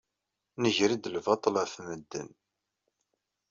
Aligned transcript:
Nger-d 0.63 1.03
lbaṭel 1.13 1.55
ɣef 1.61 1.73
medden. 1.87 2.29